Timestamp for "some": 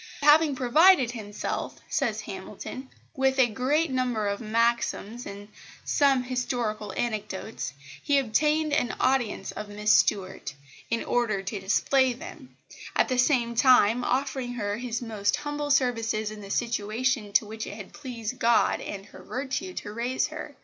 5.85-6.23